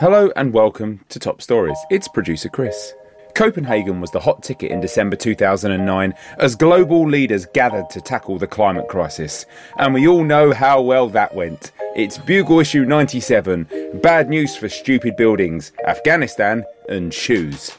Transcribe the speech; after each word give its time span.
Hello 0.00 0.32
and 0.34 0.54
welcome 0.54 1.04
to 1.10 1.18
Top 1.18 1.42
Stories. 1.42 1.76
It's 1.90 2.08
producer 2.08 2.48
Chris. 2.48 2.94
Copenhagen 3.34 4.00
was 4.00 4.10
the 4.10 4.20
hot 4.20 4.42
ticket 4.42 4.70
in 4.70 4.80
December 4.80 5.14
2009 5.14 6.14
as 6.38 6.56
global 6.56 7.06
leaders 7.06 7.44
gathered 7.52 7.90
to 7.90 8.00
tackle 8.00 8.38
the 8.38 8.46
climate 8.46 8.88
crisis. 8.88 9.44
And 9.76 9.92
we 9.92 10.08
all 10.08 10.24
know 10.24 10.54
how 10.54 10.80
well 10.80 11.10
that 11.10 11.34
went. 11.34 11.72
It's 11.96 12.16
Bugle 12.16 12.60
issue 12.60 12.86
97 12.86 13.68
Bad 14.02 14.30
News 14.30 14.56
for 14.56 14.70
Stupid 14.70 15.16
Buildings, 15.16 15.72
Afghanistan, 15.86 16.64
and 16.88 17.12
Shoes. 17.12 17.70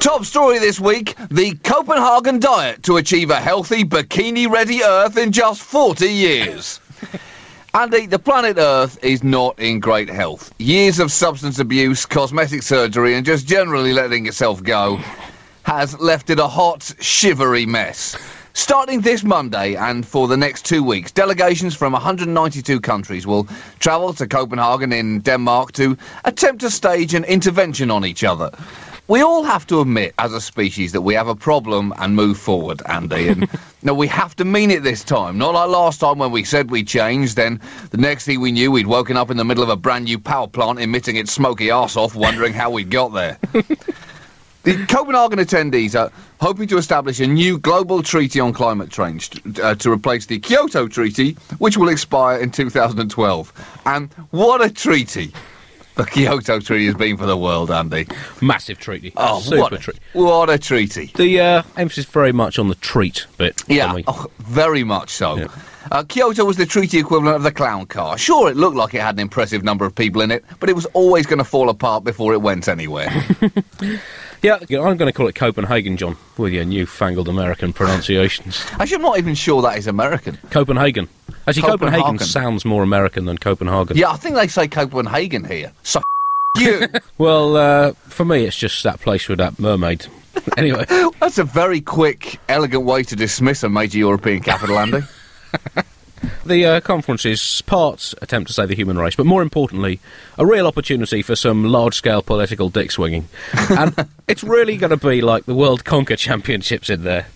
Top 0.00 0.24
story 0.24 0.58
this 0.58 0.80
week 0.80 1.16
the 1.30 1.54
Copenhagen 1.64 2.40
diet 2.40 2.82
to 2.82 2.98
achieve 2.98 3.30
a 3.30 3.40
healthy, 3.40 3.84
bikini 3.84 4.50
ready 4.50 4.82
Earth 4.82 5.16
in 5.16 5.32
just 5.32 5.62
40 5.62 6.08
years. 6.08 6.78
Andy, 7.74 8.04
the 8.04 8.18
planet 8.18 8.58
Earth 8.58 9.02
is 9.02 9.24
not 9.24 9.58
in 9.58 9.80
great 9.80 10.10
health. 10.10 10.52
Years 10.58 10.98
of 10.98 11.10
substance 11.10 11.58
abuse, 11.58 12.04
cosmetic 12.04 12.62
surgery, 12.62 13.14
and 13.14 13.24
just 13.24 13.46
generally 13.46 13.94
letting 13.94 14.26
itself 14.26 14.62
go 14.62 15.00
has 15.62 15.98
left 15.98 16.28
it 16.28 16.38
a 16.38 16.46
hot, 16.46 16.92
shivery 17.00 17.64
mess. 17.64 18.14
Starting 18.52 19.00
this 19.00 19.24
Monday 19.24 19.74
and 19.74 20.06
for 20.06 20.28
the 20.28 20.36
next 20.36 20.66
two 20.66 20.82
weeks, 20.82 21.10
delegations 21.10 21.74
from 21.74 21.94
192 21.94 22.78
countries 22.78 23.26
will 23.26 23.48
travel 23.78 24.12
to 24.12 24.26
Copenhagen 24.26 24.92
in 24.92 25.20
Denmark 25.20 25.72
to 25.72 25.96
attempt 26.26 26.60
to 26.60 26.70
stage 26.70 27.14
an 27.14 27.24
intervention 27.24 27.90
on 27.90 28.04
each 28.04 28.22
other. 28.22 28.50
We 29.08 29.20
all 29.20 29.42
have 29.42 29.66
to 29.66 29.80
admit, 29.80 30.14
as 30.18 30.32
a 30.32 30.40
species, 30.40 30.92
that 30.92 31.00
we 31.00 31.14
have 31.14 31.26
a 31.26 31.34
problem 31.34 31.92
and 31.98 32.14
move 32.14 32.38
forward, 32.38 32.82
Andy. 32.86 33.28
And 33.28 33.48
no, 33.82 33.94
we 33.94 34.06
have 34.06 34.36
to 34.36 34.44
mean 34.44 34.70
it 34.70 34.84
this 34.84 35.02
time. 35.02 35.36
Not 35.38 35.54
like 35.54 35.68
last 35.68 35.98
time 35.98 36.18
when 36.18 36.30
we 36.30 36.44
said 36.44 36.70
we 36.70 36.84
changed, 36.84 37.36
then 37.36 37.60
the 37.90 37.98
next 37.98 38.24
thing 38.24 38.40
we 38.40 38.52
knew, 38.52 38.70
we'd 38.70 38.86
woken 38.86 39.16
up 39.16 39.30
in 39.30 39.36
the 39.36 39.44
middle 39.44 39.62
of 39.62 39.68
a 39.68 39.76
brand 39.76 40.04
new 40.04 40.18
power 40.18 40.46
plant 40.46 40.78
emitting 40.78 41.16
its 41.16 41.32
smoky 41.32 41.70
arse 41.70 41.96
off, 41.96 42.14
wondering 42.14 42.52
how 42.52 42.70
we'd 42.70 42.90
got 42.90 43.12
there. 43.12 43.38
The 44.64 44.86
Copenhagen 44.86 45.40
attendees 45.40 45.98
are 45.98 46.12
hoping 46.40 46.68
to 46.68 46.76
establish 46.76 47.18
a 47.18 47.26
new 47.26 47.58
global 47.58 48.00
treaty 48.00 48.38
on 48.38 48.52
climate 48.52 48.90
change 48.90 49.30
uh, 49.60 49.74
to 49.74 49.90
replace 49.90 50.26
the 50.26 50.38
Kyoto 50.38 50.86
Treaty, 50.86 51.36
which 51.58 51.76
will 51.76 51.88
expire 51.88 52.38
in 52.38 52.52
2012. 52.52 53.80
And 53.86 54.12
what 54.30 54.64
a 54.64 54.70
treaty! 54.70 55.32
The 55.94 56.04
Kyoto 56.04 56.58
Treaty 56.60 56.86
has 56.86 56.94
been 56.94 57.16
for 57.16 57.26
the 57.26 57.36
world, 57.36 57.70
Andy. 57.70 58.06
Massive 58.40 58.78
treaty. 58.78 59.12
Oh, 59.16 59.40
Super 59.40 59.60
what, 59.60 59.72
a, 59.74 59.78
treaty. 59.78 60.00
what 60.14 60.50
a 60.50 60.58
treaty. 60.58 61.12
The 61.14 61.40
uh, 61.40 61.62
emphasis 61.76 62.06
very 62.06 62.32
much 62.32 62.58
on 62.58 62.68
the 62.68 62.74
treat 62.76 63.26
bit. 63.36 63.62
Yeah, 63.68 63.98
oh, 64.06 64.26
very 64.38 64.84
much 64.84 65.10
so. 65.10 65.36
Yeah. 65.36 65.48
Uh, 65.90 66.02
Kyoto 66.04 66.44
was 66.44 66.56
the 66.56 66.64
treaty 66.64 66.98
equivalent 66.98 67.36
of 67.36 67.42
the 67.42 67.52
clown 67.52 67.86
car. 67.86 68.16
Sure, 68.16 68.48
it 68.48 68.56
looked 68.56 68.76
like 68.76 68.94
it 68.94 69.02
had 69.02 69.16
an 69.16 69.20
impressive 69.20 69.62
number 69.64 69.84
of 69.84 69.94
people 69.94 70.22
in 70.22 70.30
it, 70.30 70.44
but 70.60 70.70
it 70.70 70.74
was 70.74 70.86
always 70.86 71.26
going 71.26 71.38
to 71.38 71.44
fall 71.44 71.68
apart 71.68 72.04
before 72.04 72.32
it 72.32 72.40
went 72.40 72.68
anywhere. 72.68 73.10
Yeah, 74.42 74.58
yeah, 74.68 74.80
I'm 74.80 74.96
going 74.96 75.06
to 75.08 75.12
call 75.12 75.28
it 75.28 75.36
Copenhagen, 75.36 75.96
John, 75.96 76.16
with 76.36 76.52
your 76.52 76.64
newfangled 76.64 77.28
American 77.28 77.72
pronunciations. 77.72 78.66
Actually, 78.72 78.96
I'm 78.96 79.02
not 79.02 79.18
even 79.18 79.36
sure 79.36 79.62
that 79.62 79.78
is 79.78 79.86
American. 79.86 80.36
Copenhagen. 80.50 81.08
Actually, 81.46 81.62
Copenhagen. 81.62 82.00
Copenhagen. 82.02 82.26
sounds 82.26 82.64
more 82.64 82.82
American 82.82 83.24
than 83.24 83.38
Copenhagen. 83.38 83.96
Yeah, 83.96 84.10
I 84.10 84.16
think 84.16 84.36
they 84.36 84.46
say 84.46 84.68
Copenhagen 84.68 85.44
here. 85.44 85.72
So 85.82 86.00
you. 86.58 86.88
Well, 87.18 87.56
uh, 87.56 87.92
for 88.04 88.24
me, 88.24 88.44
it's 88.44 88.56
just 88.56 88.82
that 88.84 89.00
place 89.00 89.28
with 89.28 89.38
that 89.38 89.58
mermaid. 89.58 90.06
anyway, 90.56 90.86
That's 91.20 91.38
a 91.38 91.44
very 91.44 91.80
quick, 91.80 92.38
elegant 92.48 92.84
way 92.84 93.02
to 93.04 93.16
dismiss 93.16 93.62
a 93.62 93.68
major 93.68 93.98
European 93.98 94.42
capital, 94.42 94.78
Andy. 94.78 95.00
the 96.44 96.64
uh, 96.64 96.80
conference 96.80 97.24
is 97.24 97.62
part 97.62 98.14
attempt 98.22 98.48
to 98.48 98.54
save 98.54 98.68
the 98.68 98.74
human 98.74 98.98
race, 98.98 99.14
but 99.14 99.26
more 99.26 99.42
importantly, 99.42 100.00
a 100.38 100.46
real 100.46 100.66
opportunity 100.66 101.22
for 101.22 101.36
some 101.36 101.64
large-scale 101.64 102.22
political 102.22 102.68
dick 102.68 102.90
swinging. 102.90 103.28
And 103.70 104.08
it's 104.28 104.42
really 104.42 104.76
going 104.76 104.90
to 104.90 104.96
be 104.96 105.20
like 105.20 105.44
the 105.44 105.54
World 105.54 105.84
Conker 105.84 106.16
Championships 106.16 106.88
in 106.88 107.04
there. 107.04 107.26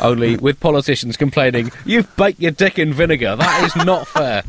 Only 0.00 0.36
with 0.36 0.60
politicians 0.60 1.16
complaining, 1.16 1.70
you've 1.84 2.14
baked 2.16 2.40
your 2.40 2.52
dick 2.52 2.78
in 2.78 2.92
vinegar. 2.92 3.36
That 3.36 3.64
is 3.64 3.84
not 3.84 4.06
fair. 4.08 4.42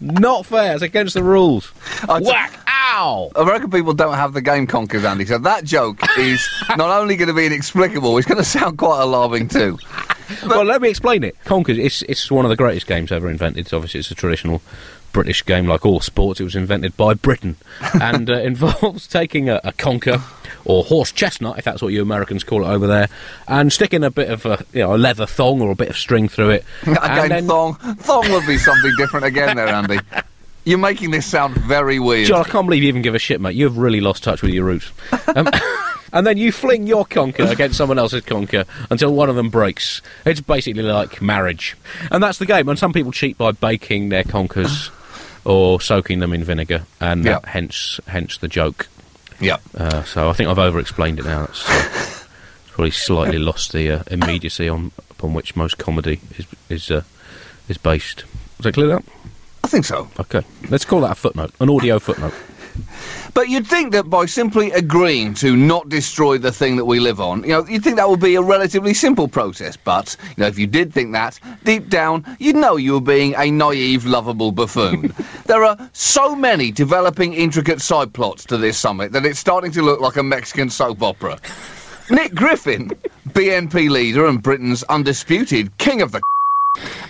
not 0.00 0.46
fair. 0.46 0.74
It's 0.74 0.82
against 0.82 1.14
the 1.14 1.22
rules. 1.22 1.72
I 2.08 2.20
t- 2.20 2.26
Whack! 2.26 2.60
Ow! 2.68 3.30
American 3.34 3.70
people 3.70 3.92
don't 3.92 4.14
have 4.14 4.34
the 4.34 4.40
game 4.42 4.66
conkers, 4.66 5.04
Andy, 5.04 5.24
so 5.24 5.38
that 5.38 5.64
joke 5.64 5.98
is 6.18 6.46
not 6.76 6.90
only 6.90 7.16
going 7.16 7.28
to 7.28 7.34
be 7.34 7.46
inexplicable, 7.46 8.16
it's 8.18 8.26
going 8.26 8.38
to 8.38 8.44
sound 8.44 8.78
quite 8.78 9.00
alarming 9.00 9.48
too. 9.48 9.78
well, 10.46 10.64
let 10.64 10.80
me 10.80 10.88
explain 10.90 11.24
it. 11.24 11.36
Conker, 11.44 11.76
it's, 11.76 12.02
it's 12.02 12.30
one 12.30 12.44
of 12.44 12.50
the 12.50 12.56
greatest 12.56 12.86
games 12.86 13.10
ever 13.10 13.28
invented. 13.28 13.72
Obviously, 13.72 14.00
it's 14.00 14.10
a 14.10 14.14
traditional 14.14 14.62
British 15.14 15.46
game, 15.46 15.66
like 15.66 15.86
all 15.86 16.00
sports. 16.00 16.40
It 16.40 16.44
was 16.44 16.56
invented 16.56 16.94
by 16.98 17.14
Britain 17.14 17.56
and 18.00 18.28
uh, 18.28 18.34
involves 18.40 19.06
taking 19.06 19.48
a, 19.48 19.60
a 19.64 19.72
conker 19.72 20.20
or 20.66 20.84
horse 20.84 21.12
chestnut, 21.12 21.58
if 21.58 21.64
that's 21.64 21.80
what 21.80 21.92
you 21.92 22.02
Americans 22.02 22.44
call 22.44 22.64
it 22.64 22.68
over 22.68 22.86
there, 22.86 23.08
and 23.48 23.72
sticking 23.72 24.04
a 24.04 24.10
bit 24.10 24.28
of 24.30 24.44
a, 24.44 24.64
you 24.74 24.80
know, 24.80 24.94
a 24.94 24.98
leather 24.98 25.24
thong 25.24 25.62
or 25.62 25.70
a 25.70 25.74
bit 25.74 25.88
of 25.88 25.96
string 25.96 26.28
through 26.28 26.50
it. 26.50 26.64
Again, 26.82 27.28
then- 27.30 27.46
thong. 27.46 27.74
Thong 27.76 28.30
would 28.30 28.46
be 28.46 28.58
something 28.58 28.92
different 28.98 29.24
again 29.24 29.56
there, 29.56 29.68
Andy. 29.68 29.98
You're 30.64 30.78
making 30.78 31.10
this 31.10 31.26
sound 31.26 31.54
very 31.56 31.98
weird. 31.98 32.26
John, 32.26 32.40
I 32.40 32.48
can't 32.48 32.66
believe 32.66 32.82
you 32.82 32.88
even 32.88 33.02
give 33.02 33.14
a 33.14 33.18
shit, 33.18 33.40
mate. 33.40 33.54
You've 33.54 33.76
really 33.78 34.00
lost 34.00 34.24
touch 34.24 34.42
with 34.42 34.52
your 34.52 34.64
roots. 34.64 34.90
Um, 35.36 35.48
and 36.12 36.24
then 36.24 36.36
you 36.38 36.52
fling 36.52 36.86
your 36.86 37.04
conker 37.04 37.50
against 37.50 37.76
someone 37.76 37.98
else's 37.98 38.22
conker 38.22 38.66
until 38.88 39.12
one 39.12 39.28
of 39.28 39.34
them 39.34 39.50
breaks. 39.50 40.00
It's 40.24 40.40
basically 40.40 40.82
like 40.84 41.20
marriage. 41.20 41.76
And 42.08 42.22
that's 42.22 42.38
the 42.38 42.46
game. 42.46 42.68
And 42.68 42.78
some 42.78 42.92
people 42.92 43.10
cheat 43.10 43.36
by 43.36 43.50
baking 43.50 44.10
their 44.10 44.22
conkers 44.22 44.92
or 45.44 45.80
soaking 45.80 46.20
them 46.20 46.32
in 46.32 46.44
vinegar, 46.44 46.84
and 47.00 47.24
that 47.24 47.44
hence 47.46 48.00
hence 48.06 48.38
the 48.38 48.48
joke. 48.48 48.88
Yeah. 49.40 49.58
Uh, 49.76 50.02
so 50.04 50.28
I 50.28 50.32
think 50.32 50.48
I've 50.48 50.58
over-explained 50.58 51.18
it 51.18 51.24
now. 51.24 51.46
That's, 51.46 51.68
uh, 51.68 52.24
Probably 52.72 52.90
slightly 52.90 53.38
lost 53.50 53.72
the 53.72 53.90
uh, 53.90 54.02
immediacy 54.10 54.68
on 54.68 54.90
upon 55.10 55.32
which 55.34 55.54
most 55.54 55.78
comedy 55.78 56.20
is 56.38 56.46
is 56.68 56.90
uh, 56.90 57.02
is 57.68 57.78
based. 57.78 58.24
Was 58.58 58.64
that 58.64 58.74
clear 58.74 58.96
up? 58.96 59.04
I 59.62 59.68
think 59.68 59.84
so. 59.84 60.08
Okay, 60.18 60.42
let's 60.70 60.84
call 60.84 61.00
that 61.02 61.12
a 61.12 61.14
footnote, 61.14 61.52
an 61.60 61.70
audio 61.70 61.98
footnote. 61.98 62.34
But 63.34 63.48
you'd 63.48 63.66
think 63.66 63.92
that 63.92 64.08
by 64.08 64.26
simply 64.26 64.70
agreeing 64.70 65.34
to 65.34 65.56
not 65.56 65.88
destroy 65.88 66.38
the 66.38 66.52
thing 66.52 66.76
that 66.76 66.84
we 66.84 67.00
live 67.00 67.20
on, 67.20 67.42
you 67.42 67.48
know, 67.48 67.66
you'd 67.66 67.82
think 67.82 67.96
that 67.96 68.08
would 68.08 68.20
be 68.20 68.36
a 68.36 68.42
relatively 68.42 68.94
simple 68.94 69.26
process. 69.26 69.76
But, 69.76 70.16
you 70.36 70.42
know, 70.42 70.46
if 70.46 70.58
you 70.58 70.66
did 70.66 70.92
think 70.92 71.12
that, 71.12 71.40
deep 71.64 71.88
down, 71.88 72.24
you'd 72.38 72.56
know 72.56 72.76
you 72.76 72.94
were 72.94 73.00
being 73.00 73.34
a 73.36 73.50
naive, 73.50 74.06
lovable 74.06 74.52
buffoon. 74.52 75.12
there 75.46 75.64
are 75.64 75.90
so 75.92 76.36
many 76.36 76.70
developing 76.70 77.34
intricate 77.34 77.80
side 77.80 78.12
plots 78.12 78.44
to 78.46 78.56
this 78.56 78.78
summit 78.78 79.12
that 79.12 79.26
it's 79.26 79.40
starting 79.40 79.72
to 79.72 79.82
look 79.82 80.00
like 80.00 80.16
a 80.16 80.22
Mexican 80.22 80.70
soap 80.70 81.02
opera. 81.02 81.38
Nick 82.10 82.34
Griffin, 82.34 82.90
BNP 83.30 83.88
leader 83.90 84.26
and 84.26 84.42
Britain's 84.42 84.82
undisputed 84.84 85.76
king 85.78 86.02
of 86.02 86.12
the 86.12 86.20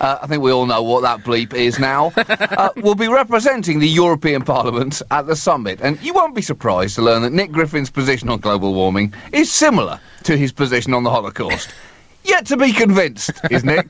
uh, 0.00 0.18
I 0.22 0.26
think 0.26 0.42
we 0.42 0.52
all 0.52 0.66
know 0.66 0.82
what 0.82 1.02
that 1.02 1.20
bleep 1.20 1.54
is 1.54 1.78
now. 1.78 2.12
Uh, 2.54 2.68
will 2.76 2.94
be 2.94 3.08
representing 3.08 3.78
the 3.78 3.88
European 3.88 4.42
Parliament 4.42 5.02
at 5.10 5.26
the 5.26 5.34
summit, 5.34 5.80
and 5.82 6.00
you 6.02 6.12
won't 6.12 6.34
be 6.34 6.42
surprised 6.42 6.94
to 6.94 7.02
learn 7.02 7.22
that 7.22 7.32
Nick 7.32 7.52
Griffin's 7.52 7.90
position 7.90 8.28
on 8.28 8.38
global 8.38 8.74
warming 8.74 9.12
is 9.32 9.50
similar 9.50 9.98
to 10.24 10.36
his 10.36 10.52
position 10.52 10.94
on 10.94 11.02
the 11.02 11.10
Holocaust. 11.10 11.74
Yet 12.24 12.46
to 12.46 12.56
be 12.56 12.72
convinced, 12.72 13.32
is 13.50 13.64
Nick. 13.64 13.86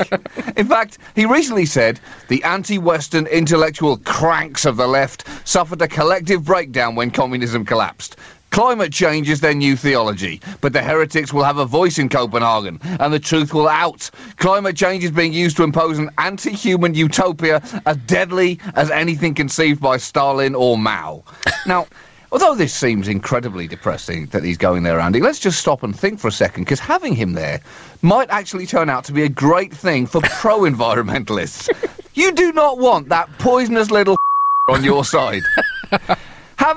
In 0.57 0.67
fact, 0.67 0.99
he 1.15 1.25
recently 1.25 1.67
said 1.67 2.01
the 2.29 2.43
anti 2.43 2.79
Western 2.79 3.27
intellectual 3.27 3.99
cranks 3.99 4.65
of 4.65 4.77
the 4.77 4.89
left 4.89 5.25
suffered 5.47 5.81
a 5.83 5.89
collective 5.89 6.45
breakdown 6.45 6.97
when 6.97 7.11
communism 7.11 7.65
collapsed. 7.65 8.17
Climate 8.55 8.93
change 8.93 9.29
is 9.29 9.41
their 9.41 9.53
new 9.53 9.75
theology, 9.75 10.41
but 10.61 10.73
the 10.73 10.81
heretics 10.81 11.33
will 11.33 11.43
have 11.43 11.59
a 11.59 11.65
voice 11.65 11.99
in 11.99 12.09
Copenhagen, 12.09 12.79
and 13.01 13.13
the 13.13 13.19
truth 13.19 13.53
will 13.53 13.67
out. 13.67 14.09
Climate 14.37 14.77
change 14.77 15.03
is 15.03 15.11
being 15.11 15.33
used 15.33 15.57
to 15.57 15.65
impose 15.65 15.99
an 15.99 16.09
anti-human 16.19 16.95
utopia 16.95 17.61
as 17.85 17.97
deadly 18.07 18.61
as 18.77 18.93
anything 18.93 19.35
conceived 19.35 19.81
by 19.81 19.97
Stalin 19.97 20.55
or 20.55 20.79
Mao. 20.79 21.25
Now, 21.67 21.89
although 22.31 22.55
this 22.55 22.73
seems 22.73 23.09
incredibly 23.09 23.67
depressing 23.67 24.27
that 24.27 24.45
he's 24.45 24.57
going 24.57 24.85
there, 24.85 25.01
Andy, 25.01 25.19
let's 25.19 25.41
just 25.41 25.59
stop 25.59 25.83
and 25.83 25.99
think 25.99 26.21
for 26.21 26.29
a 26.29 26.33
second, 26.33 26.63
because 26.63 26.79
having 26.79 27.17
him 27.17 27.33
there 27.33 27.61
might 28.03 28.31
actually 28.31 28.67
turn 28.67 28.89
out 28.89 29.03
to 29.07 29.13
be 29.13 29.25
a 29.25 29.29
great 29.29 29.75
thing 29.75 30.07
for 30.07 30.21
pro-environmentalists. 30.31 31.69
you 32.15 32.31
do 32.31 32.53
not 32.53 32.79
want 32.79 33.09
that 33.09 33.29
poisonous 33.39 33.91
little 33.91 34.17
on 34.69 34.85
your 34.85 35.05
side. 35.05 35.43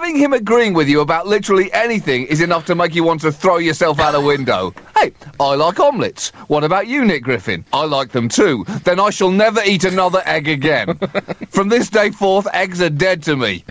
Having 0.08 0.22
him 0.24 0.32
agreeing 0.32 0.74
with 0.74 0.88
you 0.88 1.02
about 1.02 1.28
literally 1.28 1.70
anything 1.74 2.28
is 2.28 2.40
enough 2.40 2.66
to 2.68 2.76
make 2.76 2.96
you 2.96 3.04
want 3.04 3.20
to 3.20 3.30
throw 3.30 3.58
yourself 3.58 4.00
out 4.00 4.16
a 4.16 4.22
window. 4.22 4.74
Hey, 4.98 5.12
I 5.38 5.56
like 5.56 5.82
omelettes. 5.82 6.30
What 6.48 6.64
about 6.64 6.88
you, 6.88 7.04
Nick 7.04 7.24
Griffin? 7.24 7.66
I 7.74 7.84
like 7.84 8.14
them 8.14 8.30
too. 8.30 8.64
Then 8.86 9.02
I 9.02 9.10
shall 9.10 9.32
never 9.32 9.60
eat 9.66 9.84
another 9.84 10.22
egg 10.26 10.48
again. 10.48 10.98
From 11.50 11.68
this 11.68 11.90
day 11.90 12.12
forth, 12.12 12.48
eggs 12.54 12.82
are 12.82 12.90
dead 12.90 13.22
to 13.24 13.36
me. 13.36 13.66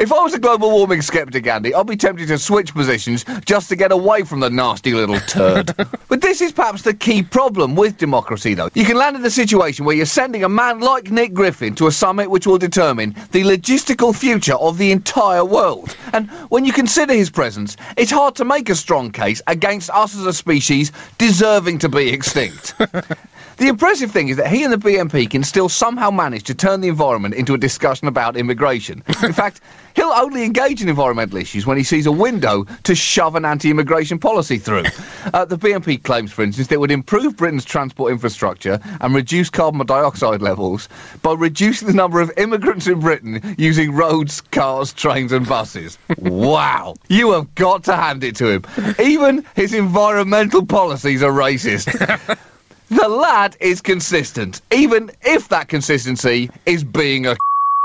If 0.00 0.14
I 0.14 0.22
was 0.22 0.32
a 0.32 0.38
global 0.38 0.70
warming 0.70 1.02
skeptic, 1.02 1.46
Andy, 1.46 1.74
I'd 1.74 1.86
be 1.86 1.94
tempted 1.94 2.28
to 2.28 2.38
switch 2.38 2.72
positions 2.72 3.22
just 3.44 3.68
to 3.68 3.76
get 3.76 3.92
away 3.92 4.22
from 4.22 4.40
the 4.40 4.48
nasty 4.48 4.94
little 4.94 5.20
turd. 5.20 5.76
but 6.08 6.22
this 6.22 6.40
is 6.40 6.52
perhaps 6.52 6.80
the 6.80 6.94
key 6.94 7.22
problem 7.22 7.76
with 7.76 7.98
democracy, 7.98 8.54
though. 8.54 8.70
You 8.72 8.86
can 8.86 8.96
land 8.96 9.16
in 9.16 9.24
a 9.26 9.30
situation 9.30 9.84
where 9.84 9.94
you're 9.94 10.06
sending 10.06 10.42
a 10.42 10.48
man 10.48 10.80
like 10.80 11.10
Nick 11.10 11.34
Griffin 11.34 11.74
to 11.74 11.86
a 11.86 11.92
summit 11.92 12.30
which 12.30 12.46
will 12.46 12.56
determine 12.56 13.14
the 13.32 13.42
logistical 13.42 14.16
future 14.16 14.54
of 14.54 14.78
the 14.78 14.90
entire 14.90 15.44
world. 15.44 15.94
And 16.14 16.30
when 16.48 16.64
you 16.64 16.72
consider 16.72 17.12
his 17.12 17.28
presence, 17.28 17.76
it's 17.98 18.10
hard 18.10 18.36
to 18.36 18.44
make 18.46 18.70
a 18.70 18.76
strong 18.76 19.10
case 19.10 19.42
against 19.48 19.90
us 19.90 20.16
as 20.16 20.24
a 20.24 20.32
species 20.32 20.92
deserving 21.18 21.78
to 21.80 21.90
be 21.90 22.08
extinct. 22.08 22.72
The 23.60 23.68
impressive 23.68 24.10
thing 24.10 24.28
is 24.28 24.38
that 24.38 24.46
he 24.46 24.64
and 24.64 24.72
the 24.72 24.78
BNP 24.78 25.28
can 25.28 25.42
still 25.42 25.68
somehow 25.68 26.10
manage 26.10 26.44
to 26.44 26.54
turn 26.54 26.80
the 26.80 26.88
environment 26.88 27.34
into 27.34 27.52
a 27.52 27.58
discussion 27.58 28.08
about 28.08 28.34
immigration. 28.34 29.02
In 29.22 29.34
fact, 29.34 29.60
he'll 29.96 30.06
only 30.06 30.44
engage 30.44 30.80
in 30.80 30.88
environmental 30.88 31.36
issues 31.36 31.66
when 31.66 31.76
he 31.76 31.82
sees 31.82 32.06
a 32.06 32.10
window 32.10 32.64
to 32.84 32.94
shove 32.94 33.34
an 33.34 33.44
anti-immigration 33.44 34.18
policy 34.18 34.56
through. 34.56 34.84
Uh, 35.34 35.44
the 35.44 35.58
BNP 35.58 36.02
claims, 36.02 36.32
for 36.32 36.42
instance, 36.42 36.68
that 36.68 36.76
it 36.76 36.80
would 36.80 36.90
improve 36.90 37.36
Britain's 37.36 37.64
transport 37.64 38.10
infrastructure 38.10 38.80
and 39.02 39.14
reduce 39.14 39.50
carbon 39.50 39.86
dioxide 39.86 40.40
levels 40.40 40.88
by 41.20 41.34
reducing 41.34 41.86
the 41.86 41.94
number 41.94 42.22
of 42.22 42.32
immigrants 42.38 42.86
in 42.86 42.98
Britain 42.98 43.54
using 43.58 43.92
roads, 43.92 44.40
cars, 44.40 44.94
trains 44.94 45.30
and 45.30 45.46
buses. 45.46 45.98
wow. 46.16 46.94
You 47.10 47.32
have 47.32 47.54
got 47.54 47.84
to 47.84 47.96
hand 47.96 48.24
it 48.24 48.34
to 48.36 48.48
him. 48.48 48.64
Even 48.98 49.44
his 49.54 49.74
environmental 49.74 50.64
policies 50.64 51.22
are 51.22 51.32
racist. 51.32 52.38
The 52.90 53.08
lad 53.08 53.56
is 53.60 53.80
consistent, 53.80 54.62
even 54.72 55.12
if 55.22 55.48
that 55.48 55.68
consistency 55.68 56.50
is 56.66 56.84
being 56.84 57.26
a. 57.26 57.36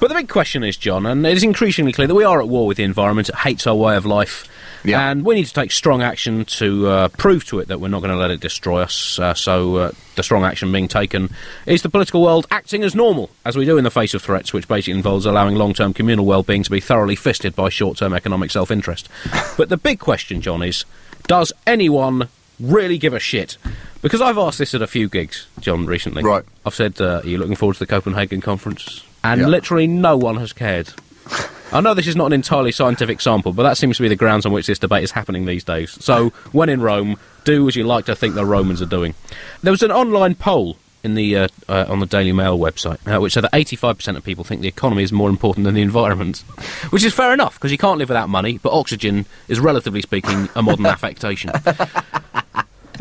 But 0.00 0.10
the 0.10 0.14
big 0.14 0.28
question 0.28 0.62
is, 0.62 0.76
John, 0.76 1.06
and 1.06 1.26
it 1.26 1.36
is 1.36 1.42
increasingly 1.42 1.92
clear 1.92 2.06
that 2.06 2.14
we 2.14 2.22
are 2.22 2.40
at 2.40 2.48
war 2.48 2.68
with 2.68 2.76
the 2.76 2.84
environment. 2.84 3.28
It 3.28 3.34
hates 3.34 3.66
our 3.66 3.74
way 3.74 3.96
of 3.96 4.06
life. 4.06 4.46
Yeah. 4.84 5.10
And 5.10 5.24
we 5.24 5.34
need 5.34 5.46
to 5.46 5.52
take 5.52 5.72
strong 5.72 6.02
action 6.02 6.44
to 6.44 6.86
uh, 6.86 7.08
prove 7.08 7.44
to 7.46 7.58
it 7.58 7.66
that 7.66 7.80
we're 7.80 7.88
not 7.88 7.98
going 7.98 8.12
to 8.12 8.16
let 8.16 8.30
it 8.30 8.38
destroy 8.38 8.80
us. 8.82 9.18
Uh, 9.18 9.34
so, 9.34 9.76
uh, 9.76 9.92
the 10.14 10.22
strong 10.22 10.44
action 10.44 10.70
being 10.70 10.86
taken 10.86 11.30
is 11.66 11.82
the 11.82 11.88
political 11.88 12.22
world 12.22 12.46
acting 12.52 12.84
as 12.84 12.94
normal, 12.94 13.30
as 13.44 13.56
we 13.56 13.64
do 13.64 13.76
in 13.76 13.82
the 13.82 13.90
face 13.90 14.14
of 14.14 14.22
threats, 14.22 14.52
which 14.52 14.68
basically 14.68 14.92
involves 14.92 15.26
allowing 15.26 15.56
long 15.56 15.74
term 15.74 15.92
communal 15.92 16.24
well 16.24 16.44
being 16.44 16.62
to 16.62 16.70
be 16.70 16.78
thoroughly 16.80 17.16
fisted 17.16 17.56
by 17.56 17.68
short 17.68 17.98
term 17.98 18.12
economic 18.12 18.52
self 18.52 18.70
interest. 18.70 19.08
but 19.56 19.68
the 19.68 19.76
big 19.76 19.98
question, 19.98 20.40
John, 20.40 20.62
is 20.62 20.84
does 21.26 21.52
anyone 21.66 22.28
really 22.60 22.98
give 22.98 23.14
a 23.14 23.20
shit? 23.20 23.56
Because 24.02 24.20
I've 24.20 24.38
asked 24.38 24.58
this 24.58 24.74
at 24.74 24.82
a 24.82 24.86
few 24.86 25.08
gigs, 25.08 25.46
John, 25.60 25.86
recently. 25.86 26.22
Right. 26.22 26.44
I've 26.64 26.74
said, 26.74 27.00
uh, 27.00 27.20
Are 27.24 27.26
you 27.26 27.38
looking 27.38 27.56
forward 27.56 27.74
to 27.74 27.78
the 27.80 27.86
Copenhagen 27.86 28.40
conference? 28.40 29.04
And 29.24 29.40
Yeah. 29.40 29.46
literally 29.48 29.86
no 29.86 30.16
one 30.16 30.36
has 30.36 30.52
cared. 30.52 30.90
I 31.72 31.80
know 31.80 31.92
this 31.92 32.06
is 32.06 32.16
not 32.16 32.26
an 32.26 32.32
entirely 32.32 32.72
scientific 32.72 33.20
sample, 33.20 33.52
but 33.52 33.64
that 33.64 33.76
seems 33.76 33.96
to 33.98 34.02
be 34.02 34.08
the 34.08 34.16
grounds 34.16 34.46
on 34.46 34.52
which 34.52 34.66
this 34.66 34.78
debate 34.78 35.04
is 35.04 35.10
happening 35.10 35.44
these 35.44 35.64
days. 35.64 35.98
So, 36.02 36.30
when 36.52 36.68
in 36.70 36.80
Rome, 36.80 37.16
do 37.44 37.68
as 37.68 37.76
you 37.76 37.84
like 37.84 38.06
to 38.06 38.14
think 38.16 38.34
the 38.34 38.46
Romans 38.46 38.80
are 38.80 38.86
doing. 38.86 39.14
There 39.62 39.72
was 39.72 39.82
an 39.82 39.90
online 39.92 40.34
poll 40.34 40.78
in 41.04 41.14
the 41.14 41.36
uh, 41.36 41.48
uh, 41.68 41.84
on 41.88 42.00
the 42.00 42.06
Daily 42.06 42.32
Mail 42.32 42.58
website, 42.58 42.98
uh, 43.06 43.20
which 43.20 43.32
said 43.34 43.44
that 43.44 43.52
85% 43.52 44.16
of 44.16 44.24
people 44.24 44.44
think 44.44 44.62
the 44.62 44.68
economy 44.68 45.02
is 45.02 45.12
more 45.12 45.28
important 45.30 45.64
than 45.64 45.74
the 45.74 45.82
environment, 45.82 46.38
which 46.90 47.04
is 47.04 47.12
fair 47.14 47.32
enough 47.32 47.54
because 47.54 47.70
you 47.70 47.78
can't 47.78 47.98
live 47.98 48.08
without 48.08 48.28
money, 48.28 48.58
but 48.58 48.72
oxygen 48.72 49.26
is, 49.46 49.60
relatively 49.60 50.00
speaking, 50.02 50.48
a 50.56 50.62
modern 50.62 50.86
affectation. 50.96 51.50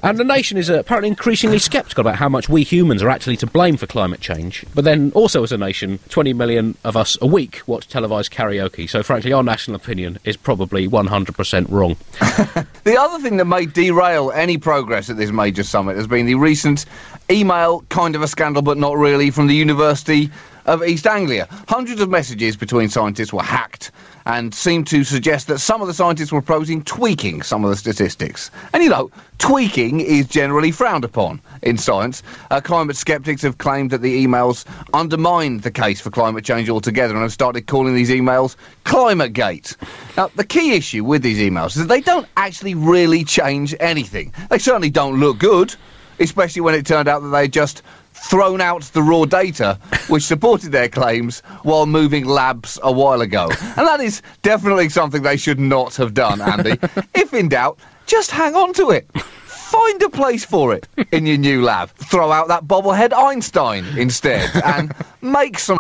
And 0.04 0.18
the 0.18 0.24
nation 0.24 0.58
is 0.58 0.70
uh, 0.70 0.80
apparently 0.80 1.10
increasingly 1.10 1.60
sceptical 1.60 2.02
about 2.02 2.16
how 2.18 2.30
much 2.30 2.50
we 2.50 2.64
humans 2.64 3.02
are 3.02 3.10
actually 3.10 3.38
to 3.38 3.48
blame 3.48 3.78
for 3.78 3.88
climate 3.88 4.22
change. 4.22 4.66
But 4.76 4.84
then, 4.84 5.12
also 5.16 5.44
as 5.44 5.52
a 5.52 5.58
nation, 5.58 6.00
20 6.10 6.34
million 6.34 6.78
of 6.84 6.96
us 6.96 7.18
a 7.22 7.28
week 7.28 7.62
watch 7.68 7.88
televised 7.88 8.32
karaoke. 8.32 8.90
So, 8.90 9.04
frankly, 9.04 9.34
our 9.34 9.44
national 9.44 9.76
opinion 9.76 10.20
is 10.24 10.38
probably 10.38 10.88
100% 10.88 11.70
wrong. 11.70 11.98
The 12.88 12.98
other 12.98 13.22
thing 13.22 13.36
that 13.36 13.46
may 13.46 13.66
derail 13.66 14.32
any 14.32 14.58
progress 14.58 15.10
at 15.10 15.18
this 15.18 15.30
major 15.30 15.64
summit 15.64 15.98
has 15.98 16.08
been 16.08 16.26
the 16.26 16.36
recent 16.36 16.86
email, 17.30 17.82
kind 17.90 18.16
of 18.16 18.22
a 18.22 18.30
scandal 18.30 18.62
but 18.62 18.78
not 18.78 18.96
really, 18.98 19.30
from 19.30 19.48
the 19.48 19.56
University 19.56 20.30
of 20.68 20.82
East 20.86 21.06
Anglia. 21.06 21.50
Hundreds 21.68 22.00
of 22.00 22.10
messages 22.10 22.56
between 22.56 22.88
scientists 22.88 23.34
were 23.34 23.44
hacked 23.44 23.92
and 24.28 24.54
seemed 24.54 24.86
to 24.88 25.06
suggest 25.06 25.48
that 25.48 25.60
some 25.60 25.82
of 25.82 25.88
the 25.88 25.94
scientists 25.94 26.34
were 26.34 26.42
proposing 26.42 26.84
tweaking 26.84 27.42
some 27.42 27.64
of 27.64 27.70
the 27.70 27.78
statistics. 27.78 28.52
And 28.74 28.84
you 28.84 28.90
know, 28.90 29.10
tweaking 29.38 30.02
is 30.02 30.28
generally 30.28 30.70
frowned 30.70 31.06
upon 31.06 31.42
in 31.62 31.78
science. 31.78 32.24
Uh, 32.52 32.60
climate 32.60 32.98
skeptics 32.98 33.42
have 33.44 33.58
claimed 33.58 33.92
that 33.92 34.02
the 34.02 34.26
emails 34.26 34.66
undermined 34.94 35.62
the 35.62 35.72
case 35.72 36.02
for 36.02 36.10
climate 36.10 36.44
change 36.44 36.70
altogether 36.70 37.14
and 37.14 37.24
have 37.24 37.32
started 37.32 37.68
calling 37.68 37.96
these 37.96 38.10
emails 38.10 38.58
climate 38.84 39.08
Climategate. 39.34 39.78
Now, 40.18 40.30
the 40.36 40.44
key 40.44 40.74
issue 40.74 41.06
with 41.06 41.22
these 41.22 41.38
emails 41.38 41.68
is 41.68 41.76
that 41.76 41.88
they 41.88 42.02
don't 42.02 42.28
actually 42.36 42.76
really 42.76 43.24
change 43.24 43.74
anything. 43.80 44.34
They 44.50 44.58
certainly 44.58 44.90
don't 44.90 45.22
look 45.22 45.40
good, 45.40 45.74
especially 46.20 46.62
when 46.62 46.76
it 46.76 46.86
turned 46.86 47.08
out 47.08 47.22
that 47.22 47.30
they 47.30 47.48
just 47.48 47.82
thrown 48.24 48.62
out 48.62 48.84
the 48.94 49.02
raw 49.02 49.26
data 49.26 49.80
which 50.08 50.24
supported 50.24 50.72
their 50.72 50.90
claims 50.90 51.42
while 51.64 51.86
moving 51.86 52.26
labs 52.26 52.80
a 52.84 52.92
while 52.92 53.22
ago. 53.22 53.50
And 53.78 53.88
that 53.88 54.00
is 54.00 54.22
definitely 54.42 54.90
something 54.90 55.22
they 55.22 55.38
should 55.38 55.60
not 55.60 55.96
have 55.96 56.14
done, 56.14 56.42
Andy. 56.42 56.78
if 57.14 57.34
in 57.34 57.50
doubt, 57.50 57.80
just 58.06 58.32
hang 58.32 58.56
on 58.56 58.74
to 58.74 58.92
it. 58.92 59.08
Find 59.46 60.02
a 60.02 60.10
place 60.10 60.46
for 60.46 60.74
it 60.74 60.88
in 61.12 61.26
your 61.26 61.38
new 61.38 61.62
lab. 61.62 61.90
Throw 61.90 62.32
out 62.32 62.48
that 62.48 62.66
bobblehead 62.66 63.14
Einstein 63.14 63.86
instead 63.98 64.50
and 64.64 64.94
make 65.22 65.60
some 65.60 65.78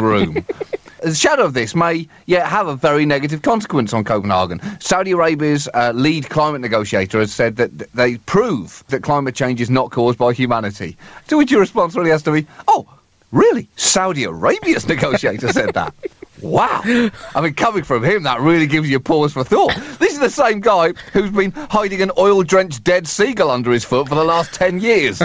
room. 0.00 0.44
The 1.00 1.14
shadow 1.14 1.44
of 1.44 1.54
this 1.54 1.76
may 1.76 2.08
yet 2.26 2.48
have 2.48 2.66
a 2.66 2.74
very 2.74 3.06
negative 3.06 3.42
consequence 3.42 3.92
on 3.92 4.02
Copenhagen. 4.02 4.60
Saudi 4.80 5.12
Arabia's 5.12 5.68
uh, 5.72 5.92
lead 5.94 6.28
climate 6.28 6.60
negotiator 6.60 7.20
has 7.20 7.32
said 7.32 7.54
that 7.56 7.78
th- 7.78 7.90
they 7.94 8.16
prove 8.16 8.82
that 8.88 9.04
climate 9.04 9.36
change 9.36 9.60
is 9.60 9.70
not 9.70 9.92
caused 9.92 10.18
by 10.18 10.32
humanity. 10.32 10.96
To 11.28 11.38
which 11.38 11.52
your 11.52 11.60
response 11.60 11.94
really 11.94 12.10
has 12.10 12.24
to 12.24 12.32
be, 12.32 12.48
oh, 12.66 12.88
really? 13.30 13.68
Saudi 13.76 14.24
Arabia's 14.24 14.88
negotiator 14.88 15.52
said 15.52 15.72
that? 15.74 15.94
Wow. 16.42 16.80
I 16.84 17.40
mean, 17.40 17.54
coming 17.54 17.82
from 17.82 18.04
him, 18.04 18.22
that 18.22 18.40
really 18.40 18.66
gives 18.66 18.88
you 18.88 19.00
pause 19.00 19.32
for 19.32 19.44
thought. 19.44 19.74
This 19.98 20.12
is 20.12 20.20
the 20.20 20.30
same 20.30 20.60
guy 20.60 20.92
who's 21.12 21.30
been 21.30 21.52
hiding 21.52 22.02
an 22.02 22.10
oil 22.18 22.42
drenched 22.42 22.84
dead 22.84 23.06
seagull 23.06 23.50
under 23.50 23.72
his 23.72 23.84
foot 23.84 24.08
for 24.08 24.14
the 24.14 24.24
last 24.24 24.54
10 24.54 24.80
years. 24.80 25.18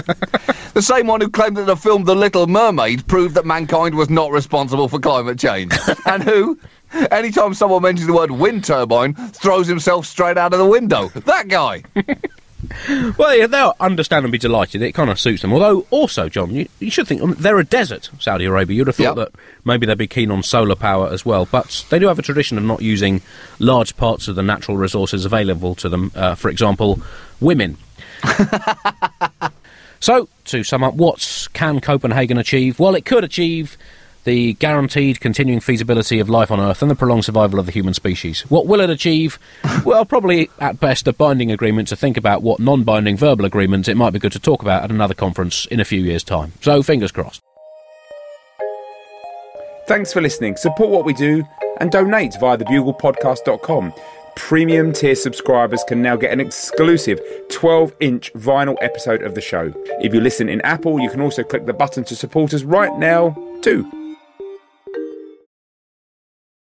the 0.74 0.82
same 0.82 1.06
one 1.06 1.20
who 1.20 1.30
claimed 1.30 1.56
that 1.56 1.66
the 1.66 1.76
film 1.76 2.04
The 2.04 2.14
Little 2.14 2.46
Mermaid 2.46 3.06
proved 3.06 3.34
that 3.34 3.46
mankind 3.46 3.94
was 3.94 4.10
not 4.10 4.32
responsible 4.32 4.88
for 4.88 4.98
climate 4.98 5.38
change. 5.38 5.72
and 6.06 6.22
who, 6.22 6.58
anytime 7.10 7.54
someone 7.54 7.82
mentions 7.82 8.06
the 8.06 8.12
word 8.12 8.30
wind 8.30 8.64
turbine, 8.64 9.14
throws 9.14 9.66
himself 9.66 10.06
straight 10.06 10.38
out 10.38 10.52
of 10.52 10.58
the 10.58 10.66
window. 10.66 11.08
That 11.08 11.48
guy. 11.48 11.82
Well, 13.18 13.36
yeah, 13.36 13.46
they'll 13.46 13.74
understandably 13.80 14.38
delighted. 14.38 14.82
It 14.82 14.92
kind 14.92 15.10
of 15.10 15.18
suits 15.20 15.42
them. 15.42 15.52
Although, 15.52 15.86
also, 15.90 16.28
John, 16.28 16.50
you, 16.54 16.68
you 16.80 16.90
should 16.90 17.06
think 17.06 17.22
um, 17.22 17.34
they're 17.38 17.58
a 17.58 17.64
desert, 17.64 18.10
Saudi 18.18 18.44
Arabia. 18.44 18.76
You'd 18.76 18.86
have 18.88 18.96
thought 18.96 19.16
Yep. 19.16 19.32
that 19.32 19.32
maybe 19.64 19.86
they'd 19.86 19.96
be 19.98 20.06
keen 20.06 20.30
on 20.30 20.42
solar 20.42 20.74
power 20.74 21.08
as 21.08 21.24
well. 21.24 21.46
But 21.46 21.84
they 21.90 21.98
do 21.98 22.08
have 22.08 22.18
a 22.18 22.22
tradition 22.22 22.58
of 22.58 22.64
not 22.64 22.82
using 22.82 23.22
large 23.58 23.96
parts 23.96 24.28
of 24.28 24.34
the 24.36 24.42
natural 24.42 24.76
resources 24.76 25.24
available 25.24 25.74
to 25.76 25.88
them. 25.88 26.10
Uh, 26.14 26.34
for 26.34 26.48
example, 26.48 27.00
women. 27.40 27.76
so, 30.00 30.28
to 30.46 30.62
sum 30.64 30.84
up, 30.84 30.94
what 30.94 31.48
can 31.52 31.80
Copenhagen 31.80 32.38
achieve? 32.38 32.78
Well, 32.78 32.94
it 32.94 33.04
could 33.04 33.24
achieve 33.24 33.76
the 34.24 34.54
guaranteed 34.54 35.20
continuing 35.20 35.60
feasibility 35.60 36.18
of 36.18 36.28
life 36.28 36.50
on 36.50 36.60
Earth 36.60 36.82
and 36.82 36.90
the 36.90 36.94
prolonged 36.94 37.24
survival 37.24 37.58
of 37.58 37.66
the 37.66 37.72
human 37.72 37.94
species. 37.94 38.42
What 38.50 38.66
will 38.66 38.80
it 38.80 38.90
achieve? 38.90 39.38
well, 39.84 40.04
probably 40.04 40.50
at 40.58 40.80
best 40.80 41.06
a 41.06 41.12
binding 41.12 41.50
agreement 41.50 41.88
to 41.88 41.96
think 41.96 42.16
about 42.16 42.42
what 42.42 42.60
non 42.60 42.82
binding 42.84 43.16
verbal 43.16 43.44
agreements 43.44 43.88
it 43.88 43.96
might 43.96 44.12
be 44.12 44.18
good 44.18 44.32
to 44.32 44.40
talk 44.40 44.62
about 44.62 44.82
at 44.82 44.90
another 44.90 45.14
conference 45.14 45.66
in 45.66 45.80
a 45.80 45.84
few 45.84 46.00
years' 46.00 46.24
time. 46.24 46.52
So, 46.60 46.82
fingers 46.82 47.12
crossed. 47.12 47.42
Thanks 49.86 50.12
for 50.12 50.22
listening. 50.22 50.56
Support 50.56 50.90
what 50.90 51.04
we 51.04 51.12
do 51.12 51.44
and 51.78 51.90
donate 51.90 52.34
via 52.40 52.56
thebuglepodcast.com. 52.56 53.92
Premium 54.36 54.92
tier 54.92 55.14
subscribers 55.14 55.84
can 55.84 56.02
now 56.02 56.16
get 56.16 56.32
an 56.32 56.40
exclusive 56.40 57.20
12 57.50 57.94
inch 58.00 58.32
vinyl 58.32 58.76
episode 58.80 59.22
of 59.22 59.34
the 59.34 59.40
show. 59.40 59.72
If 60.00 60.12
you 60.12 60.20
listen 60.20 60.48
in 60.48 60.60
Apple, 60.62 60.98
you 60.98 61.10
can 61.10 61.20
also 61.20 61.44
click 61.44 61.66
the 61.66 61.72
button 61.72 62.02
to 62.04 62.16
support 62.16 62.52
us 62.54 62.62
right 62.62 62.96
now, 62.98 63.36
too. 63.60 64.03